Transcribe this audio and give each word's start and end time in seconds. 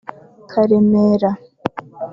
Karemera 0.51 1.29